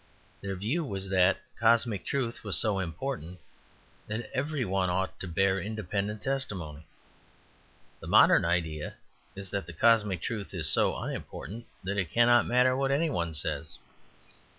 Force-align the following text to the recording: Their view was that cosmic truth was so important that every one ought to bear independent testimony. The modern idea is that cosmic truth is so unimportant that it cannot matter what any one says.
Their 0.41 0.55
view 0.55 0.83
was 0.83 1.09
that 1.09 1.37
cosmic 1.59 2.03
truth 2.03 2.43
was 2.43 2.57
so 2.57 2.79
important 2.79 3.39
that 4.07 4.31
every 4.33 4.65
one 4.65 4.89
ought 4.89 5.19
to 5.19 5.27
bear 5.27 5.59
independent 5.59 6.23
testimony. 6.23 6.87
The 7.99 8.07
modern 8.07 8.43
idea 8.43 8.95
is 9.35 9.51
that 9.51 9.67
cosmic 9.77 10.19
truth 10.23 10.55
is 10.55 10.67
so 10.67 10.97
unimportant 10.97 11.67
that 11.83 11.99
it 11.99 12.09
cannot 12.09 12.47
matter 12.47 12.75
what 12.75 12.89
any 12.89 13.11
one 13.11 13.35
says. 13.35 13.77